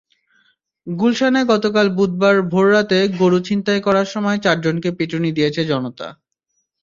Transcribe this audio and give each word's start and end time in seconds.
গুলশানে 0.87 1.41
গতকাল 1.51 1.87
বুধবার 1.97 2.35
ভোররাতে 2.51 2.99
গরু 3.19 3.39
ছিনতাই 3.47 3.79
করার 3.87 4.07
সময় 4.13 4.37
চারজনকে 4.45 4.89
পিটুনি 4.97 5.29
দিয়েছে 5.37 5.61
জনতা। 5.71 6.07